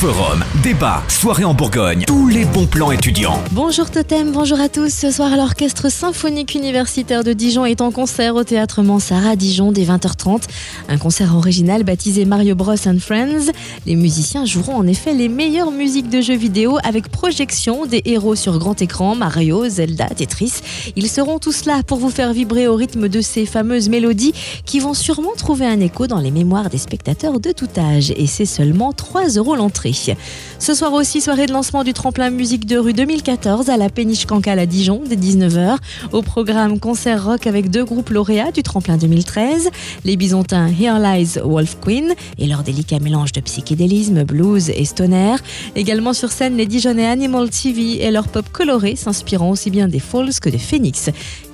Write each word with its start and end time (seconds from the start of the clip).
Forum, 0.00 0.42
débat, 0.62 1.02
soirée 1.08 1.44
en 1.44 1.52
Bourgogne, 1.52 2.04
tous 2.06 2.26
les 2.26 2.46
bons 2.46 2.66
plans 2.66 2.90
étudiants. 2.90 3.38
Bonjour 3.52 3.90
Totem, 3.90 4.32
bonjour 4.32 4.58
à 4.58 4.70
tous. 4.70 4.88
Ce 4.88 5.10
soir, 5.10 5.36
l'Orchestre 5.36 5.92
Symphonique 5.92 6.54
Universitaire 6.54 7.22
de 7.22 7.34
Dijon 7.34 7.66
est 7.66 7.82
en 7.82 7.90
concert 7.90 8.34
au 8.34 8.42
Théâtre 8.42 8.82
Mansart 8.82 9.26
à 9.26 9.36
Dijon 9.36 9.72
dès 9.72 9.84
20h30. 9.84 10.44
Un 10.88 10.96
concert 10.96 11.36
original 11.36 11.84
baptisé 11.84 12.24
Mario 12.24 12.54
Bros 12.54 12.88
and 12.88 12.96
Friends. 12.98 13.52
Les 13.84 13.94
musiciens 13.94 14.46
joueront 14.46 14.76
en 14.76 14.86
effet 14.86 15.12
les 15.12 15.28
meilleures 15.28 15.70
musiques 15.70 16.08
de 16.08 16.22
jeux 16.22 16.34
vidéo 16.34 16.78
avec 16.82 17.10
projection 17.10 17.84
des 17.84 18.00
héros 18.06 18.36
sur 18.36 18.58
grand 18.58 18.80
écran, 18.80 19.14
Mario, 19.14 19.68
Zelda, 19.68 20.06
Tetris. 20.06 20.62
Ils 20.96 21.10
seront 21.10 21.38
tous 21.38 21.66
là 21.66 21.82
pour 21.82 21.98
vous 21.98 22.08
faire 22.08 22.32
vibrer 22.32 22.68
au 22.68 22.74
rythme 22.74 23.10
de 23.10 23.20
ces 23.20 23.44
fameuses 23.44 23.90
mélodies 23.90 24.32
qui 24.64 24.80
vont 24.80 24.94
sûrement 24.94 25.34
trouver 25.36 25.66
un 25.66 25.80
écho 25.80 26.06
dans 26.06 26.20
les 26.20 26.30
mémoires 26.30 26.70
des 26.70 26.78
spectateurs 26.78 27.38
de 27.38 27.52
tout 27.52 27.68
âge. 27.76 28.14
Et 28.16 28.26
c'est 28.26 28.46
seulement 28.46 28.94
3 28.94 29.28
euros 29.32 29.56
l'entrée. 29.56 29.89
Ce 29.92 30.74
soir 30.74 30.92
aussi, 30.92 31.20
soirée 31.20 31.46
de 31.46 31.52
lancement 31.52 31.84
du 31.84 31.92
tremplin 31.92 32.30
musique 32.30 32.66
de 32.66 32.76
rue 32.76 32.92
2014 32.92 33.70
à 33.70 33.76
la 33.76 33.88
Péniche 33.88 34.26
Cancale 34.26 34.58
à 34.58 34.66
Dijon 34.66 35.02
dès 35.06 35.16
19h. 35.16 35.76
Au 36.12 36.22
programme 36.22 36.78
concert 36.78 37.24
rock 37.24 37.46
avec 37.46 37.70
deux 37.70 37.84
groupes 37.84 38.10
lauréats 38.10 38.52
du 38.52 38.62
tremplin 38.62 38.96
2013, 38.96 39.70
les 40.04 40.16
Bisontins 40.16 40.68
Here 40.68 40.98
Lies 40.98 41.38
Wolf 41.42 41.78
Queen 41.80 42.14
et 42.38 42.46
leur 42.46 42.62
délicat 42.62 42.98
mélange 42.98 43.32
de 43.32 43.40
psychédélisme, 43.40 44.24
blues 44.24 44.70
et 44.70 44.84
stoner. 44.84 45.36
Également 45.76 46.12
sur 46.12 46.30
scène, 46.30 46.56
les 46.56 46.66
Dijonnais 46.66 47.06
Animal 47.06 47.50
TV 47.50 48.02
et 48.04 48.10
leur 48.10 48.28
pop 48.28 48.48
coloré 48.50 48.96
s'inspirant 48.96 49.50
aussi 49.50 49.70
bien 49.70 49.88
des 49.88 50.00
Falls 50.00 50.38
que 50.40 50.48
des 50.48 50.58
Phoenix. 50.58 51.10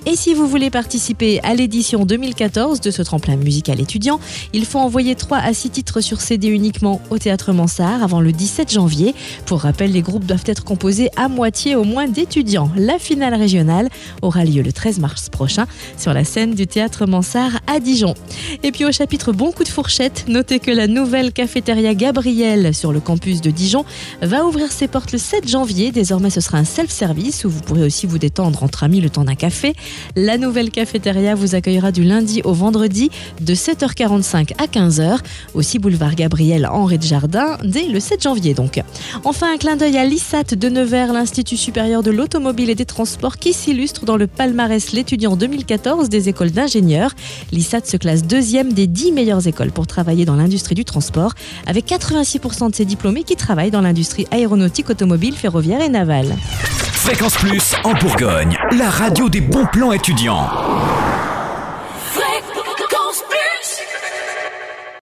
Et 0.08 0.14
si 0.14 0.34
vous 0.34 0.46
voulez 0.46 0.70
participer 0.70 1.40
à 1.42 1.52
l'édition 1.52 2.06
2014 2.06 2.80
de 2.80 2.92
ce 2.92 3.02
tremplin 3.02 3.34
musical 3.34 3.80
étudiant, 3.80 4.20
il 4.52 4.64
faut 4.64 4.78
envoyer 4.78 5.16
3 5.16 5.38
à 5.38 5.52
6 5.52 5.70
titres 5.70 6.00
sur 6.00 6.20
CD 6.20 6.46
uniquement 6.46 7.00
au 7.10 7.18
Théâtre 7.18 7.52
Mansart 7.52 8.04
avant 8.04 8.20
le 8.20 8.30
17 8.30 8.70
janvier. 8.72 9.16
Pour 9.46 9.62
rappel, 9.62 9.90
les 9.90 10.02
groupes 10.02 10.24
doivent 10.24 10.44
être 10.46 10.62
composés 10.62 11.10
à 11.16 11.28
moitié 11.28 11.74
au 11.74 11.82
moins 11.82 12.06
d'étudiants. 12.06 12.70
La 12.76 13.00
finale 13.00 13.34
régionale 13.34 13.88
aura 14.22 14.44
lieu 14.44 14.62
le 14.62 14.72
13 14.72 15.00
mars 15.00 15.28
prochain 15.28 15.66
sur 15.98 16.14
la 16.14 16.22
scène 16.22 16.54
du 16.54 16.68
Théâtre 16.68 17.06
Mansart 17.06 17.58
à 17.66 17.80
Dijon. 17.80 18.14
Et 18.62 18.70
puis 18.70 18.84
au 18.84 18.92
chapitre 18.92 19.32
Bon 19.32 19.50
coup 19.50 19.64
de 19.64 19.68
fourchette, 19.68 20.26
notez 20.28 20.60
que 20.60 20.70
la 20.70 20.86
nouvelle 20.86 21.32
cafétéria 21.32 21.94
Gabriel 21.94 22.72
sur 22.76 22.92
le 22.92 23.00
campus 23.00 23.40
de 23.40 23.50
Dijon 23.50 23.84
va 24.22 24.46
ouvrir 24.46 24.70
ses 24.70 24.86
portes 24.86 25.10
le 25.10 25.18
7 25.18 25.48
janvier. 25.48 25.90
Désormais, 25.90 26.30
ce 26.30 26.40
sera 26.40 26.58
un 26.58 26.64
self-service 26.64 27.44
où 27.44 27.50
vous 27.50 27.60
pourrez 27.60 27.82
aussi 27.82 28.06
vous 28.06 28.18
détendre 28.18 28.62
entre 28.62 28.84
amis 28.84 29.00
le 29.00 29.10
temps 29.10 29.24
d'un 29.24 29.34
café. 29.34 29.74
La 30.16 30.38
nouvelle 30.38 30.70
cafétéria 30.70 31.34
vous 31.34 31.54
accueillera 31.54 31.92
du 31.92 32.04
lundi 32.04 32.40
au 32.44 32.52
vendredi 32.52 33.10
de 33.40 33.54
7h45 33.54 34.52
à 34.58 34.66
15h, 34.66 35.18
aussi 35.54 35.78
boulevard 35.78 36.14
Gabriel 36.14 36.66
Henri 36.66 36.98
de 36.98 37.02
Jardin, 37.04 37.58
dès 37.62 37.86
le 37.86 38.00
7 38.00 38.22
janvier 38.22 38.54
donc. 38.54 38.80
Enfin, 39.24 39.52
un 39.52 39.56
clin 39.56 39.76
d'œil 39.76 39.98
à 39.98 40.04
l'ISAT 40.04 40.56
de 40.56 40.68
Nevers, 40.68 41.12
l'Institut 41.12 41.56
supérieur 41.56 42.02
de 42.02 42.10
l'automobile 42.10 42.70
et 42.70 42.74
des 42.74 42.84
transports, 42.84 43.36
qui 43.36 43.52
s'illustre 43.52 44.04
dans 44.04 44.16
le 44.16 44.26
palmarès 44.26 44.92
l'étudiant 44.92 45.36
2014 45.36 46.08
des 46.08 46.28
écoles 46.28 46.50
d'ingénieurs. 46.50 47.12
L'ISAT 47.52 47.84
se 47.84 47.96
classe 47.96 48.24
deuxième 48.24 48.72
des 48.72 48.86
10 48.86 49.12
meilleures 49.12 49.46
écoles 49.46 49.72
pour 49.72 49.86
travailler 49.86 50.24
dans 50.24 50.36
l'industrie 50.36 50.74
du 50.74 50.84
transport, 50.84 51.34
avec 51.66 51.86
86% 51.86 52.70
de 52.70 52.74
ses 52.74 52.84
diplômés 52.84 53.24
qui 53.24 53.36
travaillent 53.36 53.70
dans 53.70 53.80
l'industrie 53.80 54.26
aéronautique, 54.30 54.90
automobile, 54.90 55.34
ferroviaire 55.34 55.80
et 55.80 55.88
navale. 55.88 56.36
Fréquence 57.06 57.36
Plus 57.36 57.76
en 57.84 57.92
Bourgogne, 57.92 58.58
la 58.76 58.90
radio 58.90 59.28
des 59.28 59.40
bons 59.40 59.64
plans 59.66 59.92
étudiants. 59.92 60.50